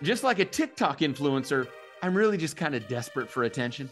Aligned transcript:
Just 0.00 0.22
like 0.22 0.38
a 0.38 0.44
TikTok 0.44 1.00
influencer, 1.00 1.66
I'm 2.02 2.14
really 2.14 2.36
just 2.36 2.56
kind 2.56 2.76
of 2.76 2.86
desperate 2.86 3.28
for 3.28 3.42
attention. 3.42 3.90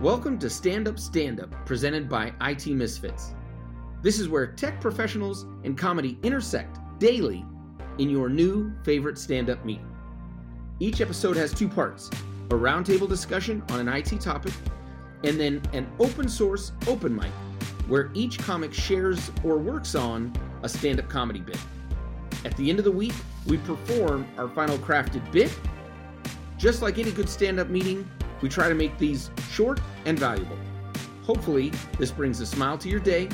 Welcome 0.00 0.40
to 0.40 0.50
Stand 0.50 0.88
Up 0.88 0.98
Stand 0.98 1.38
Up, 1.38 1.54
presented 1.64 2.08
by 2.08 2.32
IT 2.40 2.66
Misfits. 2.66 3.36
This 4.02 4.18
is 4.18 4.28
where 4.28 4.48
tech 4.48 4.80
professionals 4.80 5.44
and 5.62 5.78
comedy 5.78 6.18
intersect 6.24 6.80
daily 6.98 7.44
in 7.98 8.10
your 8.10 8.28
new 8.28 8.72
favorite 8.82 9.18
stand 9.18 9.50
up 9.50 9.64
meeting. 9.64 9.88
Each 10.80 11.00
episode 11.00 11.36
has 11.36 11.54
two 11.54 11.68
parts 11.68 12.10
a 12.50 12.54
roundtable 12.54 13.08
discussion 13.08 13.62
on 13.68 13.78
an 13.78 13.88
IT 13.88 14.20
topic, 14.20 14.52
and 15.22 15.38
then 15.38 15.62
an 15.72 15.88
open 16.00 16.28
source 16.28 16.72
open 16.88 17.14
mic 17.14 17.30
where 17.86 18.10
each 18.14 18.38
comic 18.40 18.74
shares 18.74 19.30
or 19.44 19.58
works 19.58 19.94
on 19.94 20.32
a 20.64 20.68
stand 20.68 20.98
up 20.98 21.08
comedy 21.08 21.40
bit. 21.40 21.58
At 22.44 22.56
the 22.56 22.70
end 22.70 22.78
of 22.78 22.84
the 22.84 22.92
week, 22.92 23.14
we 23.46 23.56
perform 23.58 24.26
our 24.36 24.48
final 24.48 24.78
crafted 24.78 25.30
bit. 25.32 25.56
Just 26.56 26.82
like 26.82 26.98
any 26.98 27.10
good 27.10 27.28
stand 27.28 27.58
up 27.58 27.68
meeting, 27.68 28.08
we 28.40 28.48
try 28.48 28.68
to 28.68 28.74
make 28.74 28.96
these 28.98 29.30
short 29.50 29.80
and 30.04 30.18
valuable. 30.18 30.56
Hopefully, 31.24 31.72
this 31.98 32.10
brings 32.10 32.40
a 32.40 32.46
smile 32.46 32.78
to 32.78 32.88
your 32.88 33.00
day, 33.00 33.28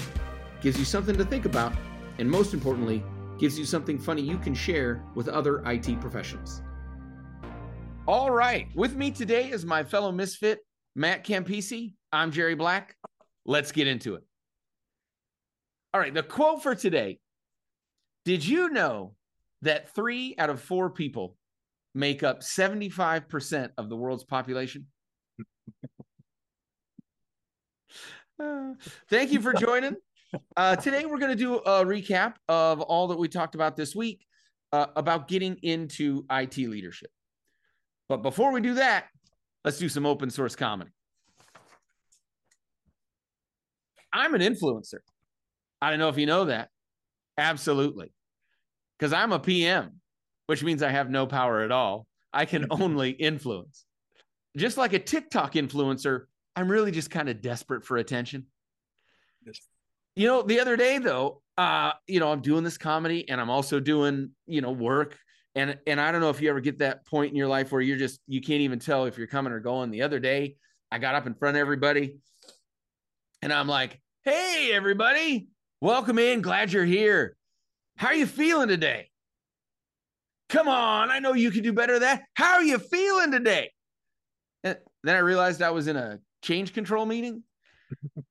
gives 0.61 0.79
you 0.79 0.85
something 0.85 1.17
to 1.17 1.25
think 1.25 1.45
about, 1.45 1.73
and 2.19 2.31
most 2.31 2.55
importantly, 2.55 3.05
gives 3.39 3.59
you 3.59 3.65
something 3.65 3.99
funny 3.99 4.23
you 4.23 4.39
can 4.39 4.55
share 4.55 5.03
with 5.15 5.29
other 5.29 5.63
IT 5.67 6.01
professionals. 6.01 6.63
All 8.07 8.31
right, 8.31 8.69
with 8.75 8.97
me 8.97 9.11
today 9.11 9.51
is 9.51 9.65
my 9.65 9.83
fellow 9.83 10.13
misfit, 10.13 10.61
Matt 10.95 11.25
Campisi. 11.25 11.95
I'm 12.13 12.33
Jerry 12.33 12.55
Black. 12.55 12.97
Let's 13.45 13.73
get 13.73 13.87
into 13.87 14.15
it. 14.15 14.23
All 15.93 16.01
right, 16.01 16.13
the 16.13 16.23
quote 16.23 16.63
for 16.63 16.75
today 16.75 17.19
Did 18.25 18.47
you 18.47 18.71
know 18.71 19.15
that 19.63 19.95
three 19.95 20.35
out 20.39 20.51
of 20.51 20.61
four 20.61 20.91
people 20.91 21.37
make 21.95 22.23
up 22.23 22.41
75% 22.41 23.71
of 23.77 23.89
the 23.89 23.97
world's 23.97 24.25
population? 24.25 24.87
Uh, 28.43 28.73
thank 29.11 29.31
you 29.31 29.41
for 29.41 29.53
joining. 29.53 29.97
Uh, 30.57 30.75
today, 30.77 31.05
we're 31.05 31.19
going 31.19 31.31
to 31.31 31.37
do 31.37 31.57
a 31.57 31.85
recap 31.85 32.35
of 32.49 32.81
all 32.81 33.09
that 33.09 33.19
we 33.19 33.29
talked 33.29 33.55
about 33.55 33.77
this 33.77 33.95
week 33.95 34.27
uh, 34.73 34.87
about 34.97 35.29
getting 35.29 35.57
into 35.63 36.25
IT 36.31 36.57
leadership. 36.57 37.11
But 38.09 38.23
before 38.23 38.53
we 38.53 38.61
do 38.61 38.75
that, 38.75 39.07
let's 39.65 39.79
do 39.79 39.89
some 39.89 40.07
open 40.07 40.31
source 40.31 40.57
comedy. 40.57 40.91
I'm 44.13 44.35
an 44.35 44.41
influencer. 44.41 44.99
I 45.81 45.91
don't 45.91 45.99
know 45.99 46.09
if 46.09 46.19
you 46.19 46.27
know 46.27 46.47
that. 46.47 46.71
Absolutely. 47.37 48.13
Because 48.99 49.13
I'm 49.13 49.33
a 49.33 49.39
PM, 49.39 50.01
which 50.47 50.63
means 50.63 50.83
I 50.83 50.91
have 50.91 51.11
no 51.11 51.27
power 51.27 51.61
at 51.63 51.73
all. 51.73 52.07
I 52.33 52.45
can 52.45 52.67
only 52.71 53.11
influence. 53.11 53.85
Just 54.57 54.77
like 54.77 54.93
a 54.93 54.99
TikTok 54.99 55.55
influencer, 55.55 56.25
I'm 56.57 56.71
really 56.71 56.91
just 56.91 57.11
kind 57.11 57.29
of 57.29 57.41
desperate 57.41 57.85
for 57.85 57.97
attention. 57.97 58.47
You 60.17 60.29
know, 60.29 60.43
the 60.43 60.61
other 60.61 60.77
day 60.77 60.99
though, 60.99 61.43
uh, 61.59 61.93
you 62.07 62.21
know, 62.21 62.31
I'm 62.31 62.41
doing 62.41 62.63
this 62.63 62.79
comedy 62.79 63.29
and 63.29 63.41
I'm 63.41 63.51
also 63.51 63.81
doing, 63.81 64.31
you 64.47 64.61
know, 64.61 64.71
work. 64.71 65.19
And 65.57 65.79
and 65.87 66.01
I 66.01 66.11
don't 66.13 66.21
know 66.21 66.31
if 66.31 66.41
you 66.41 66.51
ever 66.51 66.61
get 66.61 66.79
that 66.79 67.07
point 67.07 67.31
in 67.31 67.37
your 67.37 67.49
life 67.49 67.71
where 67.71 67.81
you're 67.81 67.99
just 67.99 68.21
you 68.27 68.41
can't 68.41 68.61
even 68.61 68.79
tell 68.79 69.07
if 69.07 69.19
you're 69.19 69.27
coming 69.27 69.53
or 69.53 69.61
going. 69.61 69.91
The 69.91 70.03
other 70.03 70.19
day, 70.19 70.57
I 70.91 70.99
got 70.99 71.15
up 71.15 71.27
in 71.27 71.35
front 71.35 71.57
of 71.57 71.61
everybody 71.61 72.17
and 73.41 73.53
I'm 73.53 73.69
like, 73.69 74.01
"Hey 74.25 74.71
everybody, 74.73 75.49
welcome 75.81 76.19
in. 76.19 76.43
Glad 76.43 76.73
you're 76.73 76.85
here. 76.85 77.37
How 77.97 78.09
are 78.09 78.15
you 78.15 78.27
feeling 78.27 78.69
today?" 78.69 79.11
Come 80.49 80.69
on, 80.69 81.11
I 81.11 81.19
know 81.19 81.33
you 81.33 81.51
can 81.51 81.63
do 81.63 81.73
better 81.73 81.95
than 81.95 82.03
that. 82.03 82.23
How 82.35 82.55
are 82.55 82.63
you 82.63 82.79
feeling 82.79 83.33
today? 83.33 83.73
And 84.63 84.77
then 85.03 85.17
I 85.17 85.21
realized 85.21 85.63
I 85.63 85.71
was 85.71 85.89
in 85.89 85.97
a 85.97 86.21
change 86.43 86.73
control 86.73 87.07
meeting. 87.07 87.43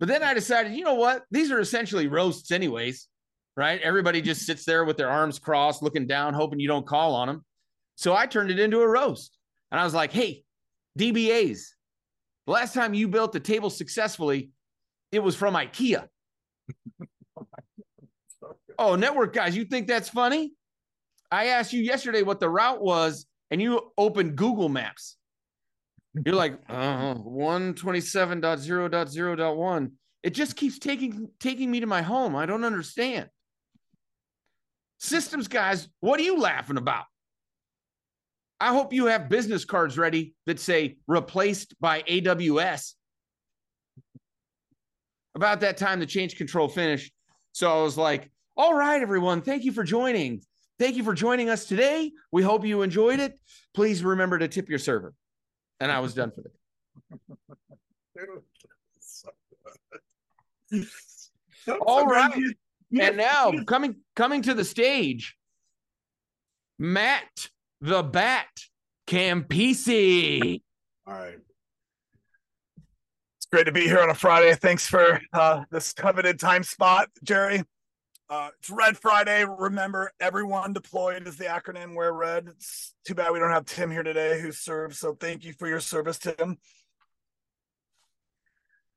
But 0.00 0.08
then 0.08 0.22
I 0.22 0.34
decided, 0.34 0.72
you 0.72 0.84
know 0.84 0.94
what? 0.94 1.22
These 1.30 1.50
are 1.50 1.60
essentially 1.60 2.08
roasts, 2.08 2.50
anyways, 2.50 3.08
right? 3.56 3.80
Everybody 3.80 4.20
just 4.20 4.44
sits 4.44 4.66
there 4.66 4.84
with 4.84 4.98
their 4.98 5.08
arms 5.08 5.38
crossed, 5.38 5.82
looking 5.82 6.06
down, 6.06 6.34
hoping 6.34 6.60
you 6.60 6.68
don't 6.68 6.86
call 6.86 7.14
on 7.14 7.28
them. 7.28 7.44
So 7.94 8.14
I 8.14 8.26
turned 8.26 8.50
it 8.50 8.58
into 8.58 8.80
a 8.80 8.88
roast. 8.88 9.38
And 9.70 9.80
I 9.80 9.84
was 9.84 9.94
like, 9.94 10.12
hey, 10.12 10.42
DBAs, 10.98 11.60
the 12.46 12.52
last 12.52 12.74
time 12.74 12.92
you 12.92 13.08
built 13.08 13.34
a 13.36 13.40
table 13.40 13.70
successfully, 13.70 14.50
it 15.10 15.20
was 15.20 15.36
from 15.36 15.54
IKEA. 15.54 16.06
Oh, 18.78 18.96
network 18.96 19.34
guys, 19.34 19.56
you 19.56 19.64
think 19.64 19.86
that's 19.86 20.08
funny? 20.08 20.52
I 21.30 21.46
asked 21.46 21.72
you 21.72 21.82
yesterday 21.82 22.22
what 22.22 22.40
the 22.40 22.48
route 22.48 22.82
was, 22.82 23.26
and 23.50 23.60
you 23.60 23.92
opened 23.98 24.36
Google 24.36 24.68
Maps. 24.68 25.16
You're 26.24 26.36
like, 26.36 26.60
uh, 26.68 27.14
127.0.0.1. 27.14 29.90
It 30.22 30.30
just 30.30 30.54
keeps 30.56 30.78
taking 30.78 31.28
taking 31.40 31.68
me 31.70 31.80
to 31.80 31.86
my 31.86 32.02
home. 32.02 32.36
I 32.36 32.44
don't 32.46 32.64
understand. 32.64 33.28
Systems 34.98 35.48
guys, 35.48 35.88
what 36.00 36.20
are 36.20 36.22
you 36.22 36.38
laughing 36.38 36.78
about? 36.78 37.04
I 38.60 38.68
hope 38.68 38.94
you 38.94 39.06
have 39.06 39.28
business 39.28 39.64
cards 39.64 39.98
ready 39.98 40.34
that 40.46 40.60
say 40.60 40.98
replaced 41.06 41.74
by 41.80 42.02
AWS. 42.02 42.92
About 45.34 45.60
that 45.60 45.76
time, 45.76 46.00
the 46.00 46.06
change 46.06 46.36
control 46.36 46.68
finished. 46.68 47.12
So 47.52 47.70
I 47.70 47.82
was 47.82 47.98
like, 47.98 48.30
all 48.56 48.74
right, 48.74 49.00
everyone, 49.00 49.42
thank 49.42 49.64
you 49.64 49.72
for 49.72 49.84
joining. 49.84 50.42
Thank 50.78 50.96
you 50.96 51.04
for 51.04 51.14
joining 51.14 51.50
us 51.50 51.66
today. 51.66 52.12
We 52.32 52.42
hope 52.42 52.64
you 52.64 52.82
enjoyed 52.82 53.20
it. 53.20 53.38
Please 53.74 54.02
remember 54.02 54.38
to 54.38 54.48
tip 54.48 54.68
your 54.68 54.78
server 54.78 55.14
and 55.80 55.90
I 55.90 56.00
was 56.00 56.14
done 56.14 56.30
for 56.30 56.42
the 56.42 56.50
day. 60.70 60.84
All 61.86 62.06
right. 62.06 62.32
And 62.98 63.16
now 63.16 63.52
coming 63.66 63.96
coming 64.14 64.42
to 64.42 64.54
the 64.54 64.64
stage, 64.64 65.36
Matt 66.78 67.48
the 67.80 68.02
Bat 68.02 68.46
Campisi. 69.06 70.62
All 71.06 71.14
right. 71.14 71.38
It's 73.36 73.46
great 73.50 73.66
to 73.66 73.72
be 73.72 73.82
here 73.82 74.00
on 74.00 74.10
a 74.10 74.14
Friday. 74.14 74.54
Thanks 74.54 74.86
for 74.86 75.20
uh, 75.32 75.64
this 75.70 75.92
coveted 75.92 76.38
time 76.38 76.62
spot, 76.62 77.08
Jerry. 77.22 77.62
Uh, 78.30 78.48
it's 78.58 78.70
Red 78.70 78.96
Friday. 78.96 79.44
Remember, 79.44 80.10
everyone 80.18 80.72
deployed 80.72 81.26
is 81.26 81.36
the 81.36 81.44
acronym. 81.44 81.94
Wear 81.94 82.12
red. 82.12 82.48
It's 82.48 82.94
too 83.06 83.14
bad 83.14 83.32
we 83.32 83.38
don't 83.38 83.50
have 83.50 83.66
Tim 83.66 83.90
here 83.90 84.02
today 84.02 84.40
who 84.40 84.50
serves. 84.50 84.98
So 84.98 85.14
thank 85.14 85.44
you 85.44 85.52
for 85.52 85.68
your 85.68 85.80
service, 85.80 86.18
Tim. 86.18 86.56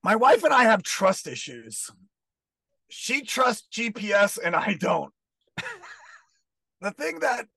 My 0.02 0.16
wife 0.16 0.44
and 0.44 0.54
I 0.54 0.64
have 0.64 0.82
trust 0.82 1.28
issues. 1.28 1.92
She 2.90 3.22
trusts 3.24 3.68
GPS 3.70 4.40
and 4.42 4.56
I 4.56 4.78
don't. 4.80 5.14
the 6.82 6.92
thing 6.92 7.20
that 7.20 7.48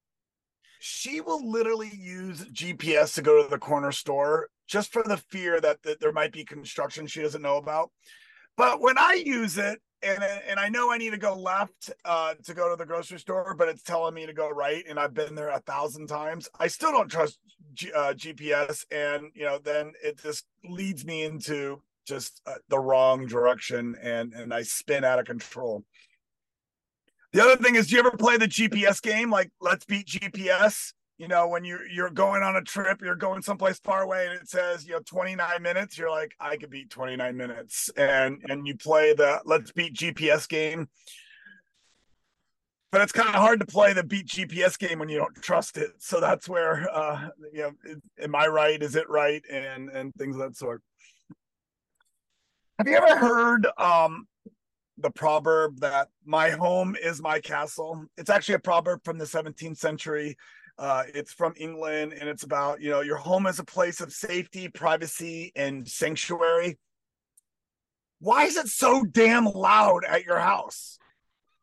she 0.80 1.20
will 1.20 1.48
literally 1.48 1.92
use 1.94 2.44
GPS 2.46 3.14
to 3.14 3.22
go 3.22 3.44
to 3.44 3.48
the 3.48 3.58
corner 3.58 3.92
store 3.92 4.48
just 4.66 4.92
for 4.92 5.04
the 5.04 5.18
fear 5.18 5.60
that, 5.60 5.82
that 5.84 6.00
there 6.00 6.12
might 6.12 6.32
be 6.32 6.44
construction 6.44 7.06
she 7.06 7.22
doesn't 7.22 7.42
know 7.42 7.58
about. 7.58 7.90
But 8.56 8.80
when 8.80 8.98
I 8.98 9.22
use 9.24 9.56
it, 9.56 9.80
and 10.02 10.22
and 10.22 10.58
I 10.58 10.68
know 10.68 10.90
I 10.90 10.98
need 10.98 11.10
to 11.10 11.18
go 11.18 11.34
left 11.34 11.90
uh, 12.04 12.34
to 12.44 12.54
go 12.54 12.70
to 12.70 12.76
the 12.76 12.86
grocery 12.86 13.18
store, 13.18 13.54
but 13.56 13.68
it's 13.68 13.82
telling 13.82 14.14
me 14.14 14.26
to 14.26 14.32
go 14.32 14.48
right, 14.48 14.84
and 14.88 14.98
I've 14.98 15.14
been 15.14 15.34
there 15.34 15.50
a 15.50 15.60
thousand 15.60 16.06
times. 16.06 16.48
I 16.58 16.68
still 16.68 16.92
don't 16.92 17.10
trust 17.10 17.38
G, 17.74 17.92
uh, 17.92 18.14
GPS, 18.14 18.84
and 18.90 19.30
you 19.34 19.44
know, 19.44 19.58
then 19.58 19.92
it 20.02 20.18
just 20.22 20.46
leads 20.64 21.04
me 21.04 21.24
into 21.24 21.82
just 22.06 22.40
uh, 22.46 22.54
the 22.68 22.78
wrong 22.78 23.26
direction, 23.26 23.96
and 24.02 24.32
and 24.32 24.54
I 24.54 24.62
spin 24.62 25.04
out 25.04 25.18
of 25.18 25.26
control. 25.26 25.84
The 27.32 27.42
other 27.42 27.62
thing 27.62 27.76
is, 27.76 27.86
do 27.86 27.94
you 27.94 28.00
ever 28.00 28.16
play 28.16 28.36
the 28.36 28.48
GPS 28.48 29.00
game, 29.00 29.30
like 29.30 29.50
Let's 29.60 29.84
Beat 29.84 30.06
GPS? 30.06 30.92
You 31.20 31.28
know 31.28 31.46
when 31.46 31.64
you're 31.64 31.86
you're 31.86 32.08
going 32.08 32.42
on 32.42 32.56
a 32.56 32.62
trip 32.62 33.02
you're 33.02 33.14
going 33.14 33.42
someplace 33.42 33.78
far 33.78 34.02
away 34.02 34.24
and 34.24 34.34
it 34.40 34.48
says 34.48 34.86
you 34.86 34.94
know 34.94 35.00
29 35.04 35.62
minutes 35.62 35.98
you're 35.98 36.10
like 36.10 36.34
i 36.40 36.56
could 36.56 36.70
beat 36.70 36.88
29 36.88 37.36
minutes. 37.36 37.90
And 37.96 38.42
and 38.48 38.66
you 38.66 38.74
play 38.76 39.12
the 39.12 39.40
let's 39.44 39.70
beat 39.70 39.94
gps 39.94 40.48
game. 40.48 40.88
But 42.90 43.02
it's 43.02 43.12
kind 43.12 43.28
of 43.28 43.36
hard 43.36 43.60
to 43.60 43.66
play 43.66 43.92
the 43.92 44.02
beat 44.02 44.28
gps 44.28 44.78
game 44.78 44.98
when 44.98 45.10
you 45.10 45.18
don't 45.18 45.34
trust 45.42 45.76
it. 45.76 45.90
So 45.98 46.20
that's 46.20 46.48
where 46.48 46.88
uh 46.90 47.28
you 47.52 47.60
know 47.60 47.72
am 48.18 48.34
i 48.34 48.46
right? 48.46 48.82
Is 48.82 48.96
it 48.96 49.08
right? 49.10 49.42
And 49.50 49.90
and 49.90 50.14
things 50.14 50.36
of 50.36 50.40
that 50.40 50.56
sort. 50.56 50.82
Have 52.78 52.88
you 52.88 52.96
ever 52.96 53.18
heard 53.18 53.66
um 53.76 54.26
the 54.96 55.10
proverb 55.10 55.80
that 55.80 56.08
my 56.24 56.50
home 56.50 56.94
is 57.02 57.22
my 57.22 57.40
castle 57.40 58.04
it's 58.18 58.28
actually 58.28 58.54
a 58.54 58.58
proverb 58.58 59.00
from 59.02 59.16
the 59.16 59.24
17th 59.24 59.78
century 59.78 60.36
uh, 60.80 61.04
it's 61.14 61.32
from 61.32 61.54
England 61.56 62.14
and 62.18 62.28
it's 62.28 62.42
about, 62.42 62.80
you 62.80 62.90
know, 62.90 63.02
your 63.02 63.18
home 63.18 63.46
is 63.46 63.60
a 63.60 63.64
place 63.64 64.00
of 64.00 64.12
safety, 64.12 64.68
privacy, 64.68 65.52
and 65.54 65.86
sanctuary. 65.86 66.78
Why 68.18 68.44
is 68.44 68.56
it 68.56 68.66
so 68.66 69.04
damn 69.04 69.44
loud 69.44 70.04
at 70.04 70.24
your 70.24 70.40
house? 70.40 70.98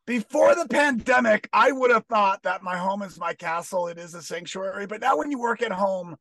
before 0.08 0.56
the 0.56 0.68
pandemic, 0.69 1.50
I 1.52 1.72
would 1.72 1.92
have 1.92 2.06
thought 2.06 2.42
that 2.44 2.64
my 2.64 2.78
home 2.78 3.04
is 3.04 3.19
my 3.19 3.34
castle. 3.34 3.88
It 3.88 4.00
is 4.00 4.16
a 4.16 4.22
sanctuary. 4.22 4.88
But 4.88 5.02
now 5.02 5.18
when 5.18 5.30
you 5.30 5.38
work 5.38 5.62
at 5.62 5.74
home, 5.74 6.16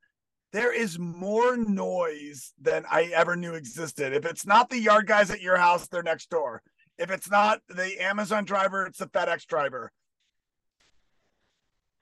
there 0.53 0.73
is 0.73 0.99
more 0.99 1.57
noise 1.57 2.53
than 2.61 2.85
I 2.91 3.05
ever 3.15 3.37
knew 3.37 3.55
existed. 3.55 4.13
If 4.13 4.27
it's 4.27 4.45
not 4.45 4.69
the 4.69 4.81
yard 4.81 5.07
guys 5.07 5.31
at 5.31 5.41
your 5.41 5.57
house, 5.57 5.87
they're 5.87 6.03
next 6.03 6.31
door. 6.31 6.63
If 6.99 7.11
it's 7.11 7.31
not 7.31 7.61
the 7.69 8.03
Amazon 8.03 8.45
driver, 8.45 8.87
it's 8.87 8.99
the 8.99 9.07
FedEx 9.07 9.47
driver. 9.47 9.93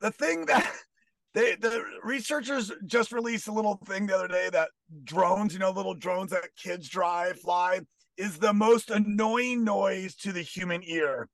The 0.01 0.11
thing 0.11 0.47
that 0.47 0.71
they 1.35 1.57
the 1.57 1.85
researchers 2.03 2.73
just 2.87 3.13
released 3.13 3.49
a 3.49 3.53
little 3.53 3.81
thing 3.87 4.07
the 4.07 4.15
other 4.15 4.29
day 4.29 4.49
that 4.53 4.71
drones, 5.05 5.53
you 5.53 5.59
know, 5.59 5.71
little 5.71 5.95
drones 5.95 6.31
that 6.31 6.55
kids 6.57 6.89
drive, 6.89 7.41
fly, 7.41 7.81
is 8.17 8.39
the 8.39 8.53
most 8.53 8.91
annoying 8.91 9.65
noise 9.65 10.15
to 10.17 10.33
the 10.33 10.43
human 10.43 10.83
ear. 10.85 11.29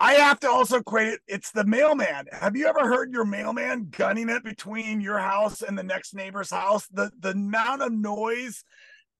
I 0.00 0.14
have 0.14 0.40
to 0.40 0.50
also 0.50 0.78
equate 0.78 1.08
it. 1.08 1.20
It's 1.26 1.52
the 1.52 1.64
mailman. 1.64 2.26
Have 2.32 2.56
you 2.56 2.66
ever 2.66 2.86
heard 2.86 3.12
your 3.12 3.24
mailman 3.24 3.88
gunning 3.90 4.28
it 4.28 4.42
between 4.42 5.00
your 5.00 5.18
house 5.18 5.62
and 5.62 5.78
the 5.78 5.84
next 5.84 6.14
neighbor's 6.14 6.50
house? 6.50 6.86
The 6.88 7.10
the 7.18 7.30
amount 7.30 7.82
of 7.82 7.92
noise, 7.92 8.64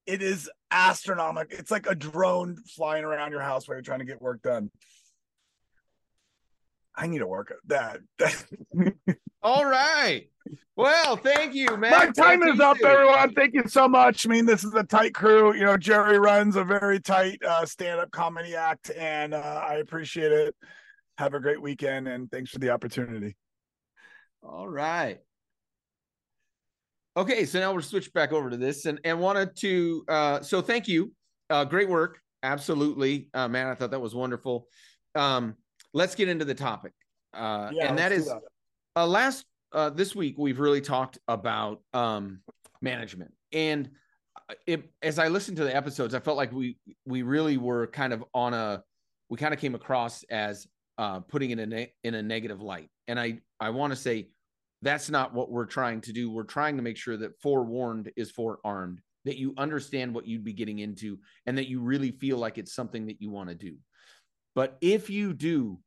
it 0.07 0.21
is 0.21 0.51
astronomical. 0.71 1.57
It's 1.59 1.71
like 1.71 1.87
a 1.87 1.95
drone 1.95 2.57
flying 2.77 3.05
around 3.05 3.31
your 3.31 3.41
house 3.41 3.67
while 3.67 3.77
you're 3.77 3.83
trying 3.83 4.01
to 4.01 4.05
get 4.05 4.21
work 4.21 4.43
done. 4.43 4.71
I 6.97 7.07
need 7.07 7.19
to 7.19 7.27
work 7.27 7.53
at 7.53 8.01
that. 8.19 8.95
All 9.43 9.65
right. 9.65 10.29
Well, 10.77 11.17
thank 11.17 11.55
you, 11.55 11.77
man. 11.77 11.91
My 11.91 12.11
time 12.11 12.43
is 12.43 12.61
up, 12.61 12.77
everyone. 12.85 13.35
Thank 13.35 13.55
you 13.55 13.65
so 13.67 13.89
much. 13.89 14.27
I 14.27 14.31
mean, 14.31 14.47
this 14.47 14.65
is 14.65 14.75
a 14.75 14.85
tight 14.85 15.15
crew. 15.15 15.55
You 15.55 15.65
know, 15.65 15.77
Jerry 15.77 16.19
runs 16.19 16.57
a 16.57 16.65
very 16.65 17.01
tight 17.01 17.41
uh, 17.47 17.65
stand-up 17.65 18.11
comedy 18.11 18.55
act, 18.55 18.91
and 18.97 19.35
uh, 19.35 19.65
I 19.69 19.75
appreciate 19.77 20.33
it. 20.33 20.55
Have 21.19 21.35
a 21.35 21.41
great 21.41 21.61
weekend, 21.61 22.09
and 22.09 22.31
thanks 22.31 22.51
for 22.51 22.59
the 22.59 22.71
opportunity. 22.71 23.37
All 24.43 24.69
right. 24.69 25.19
Okay, 27.17 27.45
so 27.45 27.61
now 27.61 27.73
we're 27.73 27.81
switched 27.81 28.13
back 28.13 28.33
over 28.33 28.51
to 28.51 28.57
this, 28.57 28.87
and 28.87 29.01
and 29.05 29.21
wanted 29.21 29.57
to. 29.59 30.05
Uh, 30.09 30.41
so 30.43 30.61
thank 30.61 30.89
you. 30.89 31.13
Uh, 31.49 31.65
great 31.65 31.89
work. 31.89 32.19
Absolutely, 32.43 33.29
uh, 33.33 33.49
man. 33.49 33.69
I 33.69 33.75
thought 33.75 33.93
that 33.93 34.01
was 34.01 34.15
wonderful. 34.15 34.67
Um, 35.15 35.55
let's 35.95 36.15
get 36.15 36.29
into 36.29 36.45
the 36.45 36.55
topic, 36.55 36.93
uh, 37.33 37.71
yeah, 37.73 37.89
and 37.89 37.99
that 37.99 38.13
is 38.13 38.27
that. 38.27 38.43
Uh, 38.97 39.07
last 39.07 39.47
uh, 39.73 39.91
this 39.91 40.15
week 40.15 40.37
we've 40.39 40.61
really 40.61 40.81
talked 40.81 41.19
about 41.27 41.81
um, 41.95 42.41
management. 42.81 43.33
And 43.53 43.91
it, 44.67 44.91
as 45.03 45.19
i 45.19 45.29
listened 45.29 45.57
to 45.57 45.65
the 45.65 45.75
episodes 45.75 46.13
i 46.13 46.21
felt 46.21 46.37
like 46.37 46.53
we 46.53 46.77
we 47.07 47.23
really 47.23 47.57
were 47.57 47.87
kind 47.87 48.13
of 48.13 48.23
on 48.35 48.53
a 48.53 48.83
we 49.31 49.39
kind 49.39 49.55
of 49.55 49.61
came 49.61 49.75
across 49.75 50.23
as 50.25 50.67
uh, 50.99 51.21
putting 51.21 51.51
it 51.51 51.59
in 51.59 51.73
a, 51.73 51.93
in 52.05 52.15
a 52.15 52.23
negative 52.23 52.61
light. 52.61 52.91
And 53.09 53.19
i 53.19 53.41
i 53.59 53.71
want 53.71 53.93
to 53.93 53.97
say 53.97 54.29
that's 54.83 55.09
not 55.09 55.33
what 55.33 55.51
we're 55.51 55.65
trying 55.65 56.03
to 56.03 56.13
do. 56.13 56.31
We're 56.31 56.43
trying 56.43 56.77
to 56.77 56.83
make 56.83 56.99
sure 56.99 57.17
that 57.17 57.41
forewarned 57.41 58.13
is 58.17 58.31
forearmed 58.31 59.01
that 59.25 59.39
you 59.39 59.55
understand 59.57 60.15
what 60.15 60.27
you'd 60.27 60.45
be 60.45 60.53
getting 60.53 60.81
into 60.81 61.19
and 61.47 61.57
that 61.57 61.69
you 61.69 61.81
really 61.81 62.11
feel 62.11 62.37
like 62.37 62.59
it's 62.59 62.75
something 62.75 63.07
that 63.07 63.23
you 63.23 63.31
want 63.31 63.49
to 63.49 63.55
do 63.55 63.77
but 64.55 64.77
if 64.81 65.11
you 65.11 65.33
do 65.33 65.79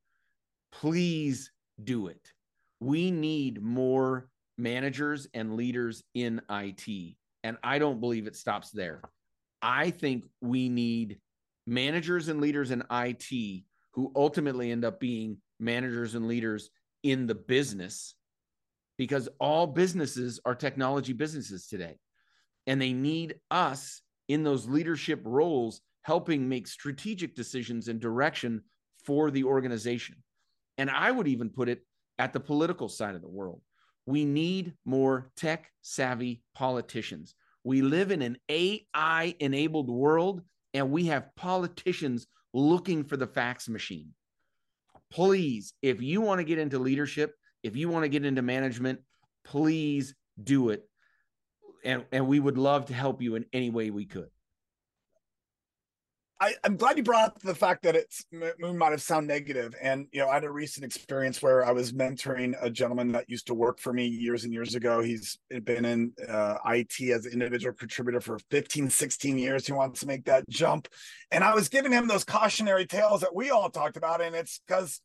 please 0.71 1.51
do 1.83 2.07
it 2.07 2.31
we 2.79 3.11
need 3.11 3.61
more 3.61 4.29
managers 4.57 5.27
and 5.33 5.55
leaders 5.55 6.03
in 6.13 6.41
IT. 6.49 7.15
And 7.43 7.57
I 7.63 7.79
don't 7.79 7.99
believe 7.99 8.27
it 8.27 8.35
stops 8.35 8.71
there. 8.71 9.01
I 9.61 9.91
think 9.91 10.25
we 10.41 10.69
need 10.69 11.19
managers 11.65 12.27
and 12.27 12.41
leaders 12.41 12.71
in 12.71 12.83
IT 12.91 13.63
who 13.93 14.11
ultimately 14.15 14.71
end 14.71 14.85
up 14.85 14.99
being 14.99 15.37
managers 15.59 16.15
and 16.15 16.27
leaders 16.27 16.69
in 17.03 17.25
the 17.25 17.35
business 17.35 18.15
because 18.97 19.29
all 19.39 19.67
businesses 19.67 20.39
are 20.45 20.55
technology 20.55 21.13
businesses 21.13 21.67
today. 21.67 21.97
And 22.65 22.81
they 22.81 22.93
need 22.93 23.35
us 23.49 24.01
in 24.27 24.43
those 24.43 24.67
leadership 24.67 25.21
roles 25.23 25.81
helping 26.07 26.47
make 26.47 26.69
strategic 26.69 27.35
decisions 27.35 27.89
and 27.89 27.99
direction 27.99 28.61
for 29.03 29.29
the 29.29 29.43
organization. 29.43 30.15
And 30.77 30.89
I 30.89 31.11
would 31.11 31.27
even 31.27 31.49
put 31.49 31.67
it 31.67 31.81
at 32.17 32.31
the 32.31 32.39
political 32.39 32.87
side 32.87 33.13
of 33.13 33.21
the 33.21 33.27
world. 33.27 33.59
We 34.05 34.23
need 34.23 34.73
more 34.85 35.29
tech 35.35 35.69
savvy 35.81 36.43
politicians. 36.55 37.35
We 37.65 37.81
live 37.81 38.11
in 38.11 38.21
an 38.21 38.37
AI 38.47 39.35
enabled 39.41 39.89
world, 39.89 40.43
and 40.73 40.91
we 40.91 41.07
have 41.07 41.35
politicians 41.35 42.25
looking 42.53 43.03
for 43.03 43.17
the 43.17 43.27
fax 43.27 43.67
machine. 43.67 44.13
Please, 45.11 45.73
if 45.81 46.01
you 46.01 46.21
want 46.21 46.39
to 46.39 46.45
get 46.45 46.57
into 46.57 46.79
leadership, 46.79 47.35
if 47.63 47.75
you 47.75 47.89
want 47.89 48.03
to 48.03 48.09
get 48.09 48.23
into 48.23 48.41
management, 48.41 48.99
please 49.43 50.15
do 50.41 50.69
it. 50.69 50.87
And, 51.83 52.05
and 52.13 52.27
we 52.27 52.39
would 52.39 52.57
love 52.57 52.85
to 52.85 52.93
help 52.93 53.21
you 53.21 53.35
in 53.35 53.43
any 53.51 53.69
way 53.69 53.89
we 53.89 54.05
could. 54.05 54.29
I, 56.39 56.53
am 56.63 56.77
glad 56.77 56.97
you 56.97 57.03
brought 57.03 57.25
up 57.25 57.41
the 57.41 57.55
fact 57.55 57.83
that 57.83 57.95
it's 57.95 58.25
moon 58.31 58.77
might 58.77 58.91
have 58.91 59.01
sound 59.01 59.27
negative. 59.27 59.73
And 59.81 60.07
you 60.11 60.19
know, 60.19 60.29
I 60.29 60.35
had 60.35 60.43
a 60.43 60.51
recent 60.51 60.85
experience 60.85 61.41
where 61.41 61.65
I 61.65 61.71
was 61.71 61.91
mentoring 61.91 62.53
a 62.61 62.69
gentleman 62.69 63.11
that 63.13 63.29
used 63.29 63.47
to 63.47 63.55
work 63.55 63.79
for 63.79 63.91
me 63.91 64.05
years 64.05 64.43
and 64.43 64.53
years 64.53 64.75
ago. 64.75 65.01
He's 65.01 65.39
been 65.63 65.85
in 65.85 66.13
uh, 66.27 66.57
IT 66.65 67.01
as 67.11 67.25
an 67.25 67.33
individual 67.33 67.73
contributor 67.73 68.21
for 68.21 68.39
15, 68.51 68.89
16 68.89 69.37
years. 69.37 69.65
He 69.65 69.73
wants 69.73 70.01
to 70.01 70.07
make 70.07 70.25
that 70.25 70.47
jump. 70.47 70.87
And 71.31 71.43
I 71.43 71.55
was 71.55 71.69
giving 71.69 71.91
him 71.91 72.07
those 72.07 72.23
cautionary 72.23 72.85
tales 72.85 73.21
that 73.21 73.35
we 73.35 73.49
all 73.49 73.69
talked 73.69 73.97
about. 73.97 74.21
And 74.21 74.35
it's 74.35 74.61
because 74.67 75.01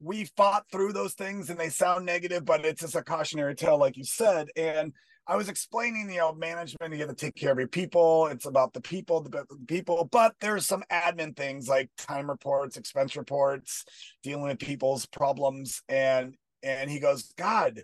we 0.00 0.24
fought 0.36 0.64
through 0.70 0.92
those 0.92 1.14
things 1.14 1.48
and 1.48 1.58
they 1.58 1.68
sound 1.68 2.04
negative, 2.04 2.44
but 2.44 2.64
it's 2.64 2.80
just 2.80 2.96
a 2.96 3.02
cautionary 3.02 3.54
tale, 3.54 3.78
like 3.78 3.96
you 3.96 4.04
said. 4.04 4.48
And 4.56 4.92
I 5.28 5.36
was 5.36 5.48
explaining, 5.48 6.10
you 6.10 6.18
know, 6.18 6.32
management, 6.32 6.94
you 6.94 7.00
have 7.00 7.08
to 7.08 7.14
take 7.14 7.34
care 7.34 7.50
of 7.50 7.58
your 7.58 7.66
people. 7.66 8.28
It's 8.28 8.46
about 8.46 8.72
the 8.72 8.80
people, 8.80 9.20
the, 9.20 9.30
the 9.30 9.58
people, 9.66 10.08
but 10.10 10.34
there's 10.40 10.66
some 10.66 10.84
admin 10.90 11.36
things 11.36 11.68
like 11.68 11.90
time 11.98 12.30
reports, 12.30 12.76
expense 12.76 13.16
reports, 13.16 13.84
dealing 14.22 14.44
with 14.44 14.58
people's 14.58 15.06
problems. 15.06 15.82
And 15.88 16.36
and 16.62 16.90
he 16.90 17.00
goes, 17.00 17.32
God, 17.36 17.82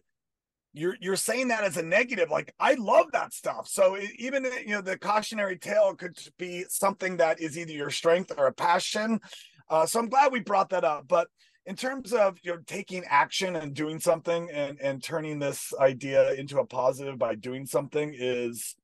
you're 0.73 0.97
you're 1.01 1.17
saying 1.17 1.49
that 1.49 1.65
as 1.65 1.77
a 1.77 1.83
negative. 1.83 2.31
Like 2.31 2.55
I 2.61 2.75
love 2.75 3.07
that 3.13 3.33
stuff. 3.33 3.67
So 3.69 3.99
even 4.19 4.45
you 4.45 4.75
know, 4.75 4.81
the 4.81 4.97
cautionary 4.97 5.59
tale 5.59 5.95
could 5.95 6.17
be 6.39 6.65
something 6.69 7.17
that 7.17 7.41
is 7.41 7.59
either 7.59 7.73
your 7.73 7.91
strength 7.91 8.33
or 8.37 8.47
a 8.47 8.53
passion. 8.53 9.21
Uh, 9.69 9.87
so 9.87 9.99
I'm 9.99 10.09
glad 10.09 10.33
we 10.33 10.41
brought 10.41 10.71
that 10.71 10.85
up. 10.85 11.09
But 11.09 11.29
in 11.67 11.77
terms 11.77 12.13
of 12.13 12.37
you 12.43 12.53
know 12.53 12.59
taking 12.67 13.05
action 13.09 13.57
and 13.57 13.75
doing 13.75 14.01
something 14.01 14.51
and 14.51 14.81
and 14.81 15.03
turning 15.03 15.39
this 15.39 15.73
idea 15.79 16.33
into 16.35 16.59
a 16.59 16.67
positive 16.67 17.19
by 17.19 17.35
doing 17.35 17.67
something 17.67 18.15
is 18.19 18.75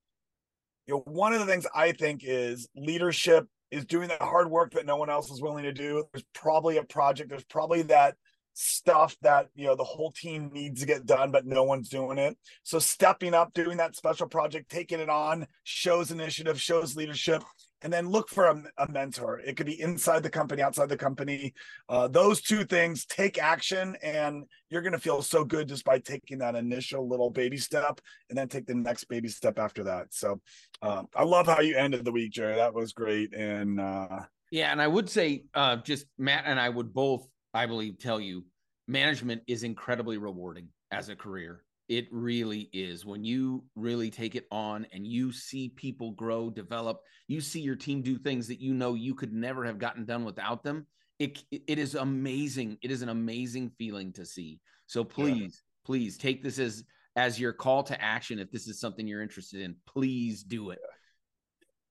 you 0.87 0.95
know 0.95 1.03
one 1.07 1.33
of 1.33 1.41
the 1.41 1.47
things 1.47 1.67
i 1.75 1.93
think 1.93 2.23
is 2.25 2.69
leadership 2.77 3.47
is 3.71 3.85
doing 3.85 4.09
that 4.09 4.23
hard 4.23 4.51
work 4.51 4.73
that 4.73 4.87
no 4.87 4.97
one 4.97 5.11
else 5.11 5.31
is 5.31 5.43
willing 5.43 5.65
to 5.65 5.73
do. 5.73 6.05
There's 6.13 6.25
probably 6.35 6.79
a 6.79 6.85
project 6.85 7.31
there's 7.31 7.45
probably 7.45 7.83
that 7.83 8.17
stuff 8.55 9.17
that 9.23 9.47
you 9.55 9.67
know 9.67 9.77
the 9.77 9.85
whole 9.85 10.11
team 10.11 10.51
needs 10.53 10.81
to 10.81 10.87
get 10.87 11.07
done 11.07 11.31
but 11.31 11.47
no 11.47 11.63
one's 11.65 11.89
doing 11.89 12.19
it. 12.19 12.37
So 12.63 12.79
stepping 12.79 13.35
up 13.35 13.53
doing 13.53 13.77
that 13.77 13.97
special 13.97 14.27
project 14.27 14.71
taking 14.71 15.01
it 15.01 15.09
on 15.11 15.47
shows 15.65 16.11
initiative 16.11 16.61
shows 16.61 16.97
leadership 16.97 17.43
and 17.83 17.93
then 17.93 18.09
look 18.09 18.29
for 18.29 18.47
a, 18.47 18.63
a, 18.79 18.91
mentor. 18.91 19.41
It 19.41 19.57
could 19.57 19.67
be 19.67 19.81
inside 19.81 20.23
the 20.23 20.31
company, 20.31 20.63
outside 20.63 20.89
the 20.89 20.97
company. 20.97 21.55
Uh, 21.89 22.09
those 22.09 22.41
two 22.41 22.65
things 22.65 23.07
take 23.07 23.39
action, 23.39 23.97
and 24.03 24.45
you're 24.71 24.83
going 24.83 24.93
to 24.93 24.99
feel 24.99 25.23
so 25.23 25.45
good 25.45 25.69
just 25.69 25.85
by 25.85 25.99
taking 25.99 26.39
that 26.39 26.57
initial 26.57 27.09
little 27.09 27.31
baby 27.31 27.57
step 27.57 28.01
and 28.29 28.39
then 28.39 28.49
take 28.49 28.67
the 28.67 28.75
next 28.75 29.05
baby 29.05 29.29
step 29.29 29.59
after 29.59 29.85
that. 29.85 30.07
So 30.11 30.41
um, 30.83 31.09
I 31.15 31.25
love 31.25 31.47
how 31.47 31.61
you 31.61 31.77
ended 31.77 32.05
the 32.05 32.13
week, 32.13 32.33
Jerry. 32.33 32.57
That 32.57 32.75
was 32.75 32.93
great. 32.93 33.35
And 33.35 33.81
uh, 33.81 34.21
yeah, 34.51 34.73
and 34.73 34.83
I 34.83 34.89
would 34.89 35.09
say 35.09 35.45
uh, 35.55 35.77
just 35.77 36.07
Matt 36.19 36.45
and 36.47 36.59
I 36.59 36.69
would 36.69 36.93
both, 36.93 37.29
I 37.55 37.67
believe, 37.67 37.99
tell 37.99 38.21
you 38.21 38.45
management 38.87 39.43
is 39.47 39.63
incredibly 39.63 40.19
rewarding 40.19 40.69
as 40.91 41.09
a 41.11 41.17
career. 41.17 41.63
It 41.89 42.07
really 42.11 42.69
is. 42.73 43.07
When 43.07 43.25
you 43.25 43.65
really 43.75 44.11
take 44.11 44.35
it 44.35 44.47
on 44.51 44.87
and 44.93 45.07
you 45.07 45.33
see 45.33 45.71
people 45.71 46.11
grow, 46.13 46.51
develop, 46.51 47.01
you 47.29 47.41
see 47.41 47.61
your 47.61 47.77
team 47.77 48.03
do 48.03 48.19
things 48.19 48.47
that 48.49 48.61
you 48.61 48.75
know 48.75 48.95
you 48.95 49.15
could 49.15 49.33
never 49.33 49.65
have 49.65 49.79
gotten 49.79 50.05
done 50.05 50.25
without 50.25 50.63
them. 50.63 50.87
It 51.19 51.43
it 51.51 51.79
is 51.79 51.95
amazing. 51.95 52.79
It 52.83 52.91
is 52.91 53.03
an 53.03 53.09
amazing 53.09 53.71
feeling 53.79 54.13
to 54.13 54.27
see. 54.27 54.61
So 54.87 55.03
please, 55.03 55.63
yeah. 55.63 55.87
please 55.87 56.19
take 56.19 56.43
this 56.43 56.59
as 56.59 56.85
as 57.17 57.41
your 57.41 57.53
call 57.53 57.83
to 57.85 58.01
action 58.01 58.39
if 58.39 58.51
this 58.53 58.69
is 58.69 58.79
something 58.79 59.07
you're 59.07 59.23
interested 59.23 59.63
in. 59.63 59.75
Please 59.87 60.45
do 60.45 60.71
it. 60.71 60.79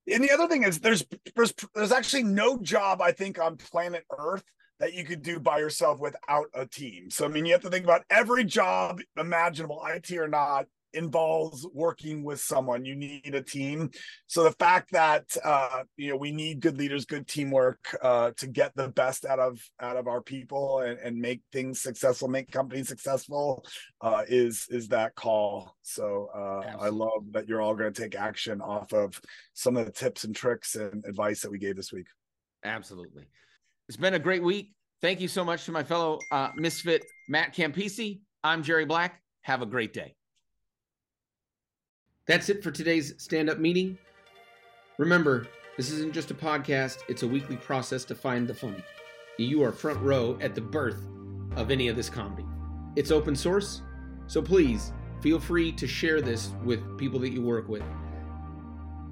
And 0.10 0.24
the 0.24 0.32
other 0.32 0.48
thing 0.48 0.64
is 0.64 0.80
there's 0.80 1.06
there's 1.36 1.54
there's 1.76 1.92
actually 1.92 2.24
no 2.24 2.58
job 2.60 3.02
I 3.02 3.12
think 3.12 3.40
on 3.40 3.58
planet 3.58 4.06
Earth 4.18 4.44
that 4.80 4.94
you 4.94 5.04
could 5.04 5.22
do 5.22 5.40
by 5.40 5.60
yourself 5.60 6.00
without 6.00 6.48
a 6.54 6.66
team. 6.66 7.10
So 7.10 7.26
I 7.26 7.30
mean, 7.30 7.46
you 7.46 7.54
have 7.54 7.62
to 7.62 7.70
think 7.70 7.84
about 7.84 8.04
every 8.10 8.44
job 8.44 9.02
imaginable, 9.18 9.82
IT 9.88 10.12
or 10.14 10.28
not. 10.28 10.68
involves 10.94 11.68
working 11.74 12.24
with 12.24 12.40
someone 12.40 12.86
you 12.86 12.96
need 12.96 13.36
a 13.36 13.42
team 13.42 13.90
so 14.26 14.42
the 14.42 14.54
fact 14.54 14.90
that 14.94 15.26
uh 15.44 15.84
you 15.98 16.10
know 16.10 16.16
we 16.16 16.32
need 16.32 16.62
good 16.62 16.78
leaders 16.78 17.04
good 17.06 17.28
teamwork 17.28 17.96
uh 18.02 18.32
to 18.38 18.48
get 18.48 18.74
the 18.76 18.88
best 18.88 19.26
out 19.26 19.38
of 19.38 19.60
out 19.82 19.98
of 19.98 20.08
our 20.08 20.22
people 20.22 20.80
and, 20.80 20.98
and 21.00 21.18
make 21.18 21.42
things 21.52 21.82
successful 21.82 22.30
make 22.30 22.50
companies 22.52 22.88
successful 22.88 23.66
uh 24.00 24.24
is 24.30 24.66
is 24.70 24.88
that 24.88 25.14
call 25.14 25.76
so 25.82 26.30
uh 26.34 26.78
i 26.80 26.88
love 26.88 27.22
that 27.32 27.48
you're 27.50 27.62
all 27.62 27.76
going 27.76 27.92
to 27.92 28.02
take 28.02 28.16
action 28.16 28.62
off 28.62 28.94
of 28.94 29.20
some 29.54 29.76
of 29.76 29.86
the 29.86 29.92
tips 29.92 30.24
and 30.24 30.36
tricks 30.38 30.76
and 30.76 31.04
advice 31.06 31.42
that 31.42 31.52
we 31.52 31.60
gave 31.60 31.76
this 31.76 31.92
week 31.92 32.08
Absolutely. 32.64 33.24
It's 33.88 33.96
been 33.96 34.16
a 34.16 34.20
great 34.20 34.44
week. 34.44 34.74
Thank 35.02 35.22
you 35.22 35.30
so 35.30 35.46
much 35.46 35.64
to 35.66 35.72
my 35.72 35.82
fellow 35.82 36.20
uh, 36.30 36.50
misfit 36.58 37.06
Matt 37.30 37.56
Campisi. 37.56 38.20
I'm 38.44 38.62
Jerry 38.62 38.84
Black. 38.84 39.22
Have 39.44 39.62
a 39.62 39.66
great 39.66 39.94
day. 39.94 40.16
That's 42.28 42.50
it 42.50 42.62
for 42.62 42.70
today's 42.70 43.14
stand 43.18 43.50
up 43.50 43.60
meeting. 43.60 43.98
Remember, 44.98 45.48
this 45.78 45.90
isn't 45.90 46.14
just 46.14 46.32
a 46.32 46.34
podcast, 46.34 46.98
it's 47.08 47.24
a 47.24 47.28
weekly 47.28 47.56
process 47.56 48.04
to 48.06 48.16
find 48.16 48.46
the 48.46 48.54
funny. 48.54 48.84
You 49.38 49.64
are 49.64 49.72
front 49.72 50.02
row 50.02 50.38
at 50.42 50.54
the 50.54 50.60
birth 50.60 51.08
of 51.56 51.72
any 51.72 51.88
of 51.88 51.96
this 51.96 52.10
comedy. 52.10 52.46
It's 52.98 53.12
open 53.12 53.38
source, 53.38 53.84
so 54.26 54.42
please 54.42 54.92
feel 55.22 55.40
free 55.40 55.72
to 55.72 55.88
share 55.88 56.20
this 56.20 56.52
with 56.66 56.98
people 56.98 57.20
that 57.22 57.30
you 57.30 57.42
work 57.42 57.70
with. 57.70 57.84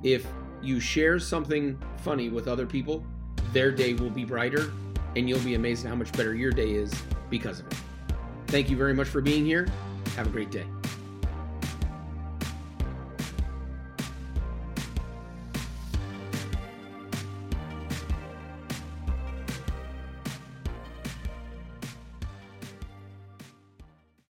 If 0.03 0.27
you 0.62 0.82
share 0.82 1.17
something 1.17 1.82
funny 2.00 2.27
with 2.27 2.50
other 2.50 2.65
people, 2.65 3.05
their 3.55 3.71
day 3.71 3.93
will 3.93 4.09
be 4.09 4.25
brighter, 4.25 4.69
and 5.15 5.29
you'll 5.29 5.39
be 5.39 5.55
amazed 5.55 5.85
at 5.85 5.89
how 5.89 5.95
much 5.95 6.12
better 6.12 6.35
your 6.35 6.51
day 6.51 6.74
is 6.74 6.93
because 7.29 7.62
of 7.62 7.67
it. 7.67 7.77
Thank 8.47 8.69
you 8.69 8.75
very 8.75 8.93
much 8.93 9.07
for 9.07 9.21
being 9.21 9.45
here. 9.45 9.65
Have 10.17 10.27
a 10.27 10.29
great 10.29 10.51
day. 10.51 10.65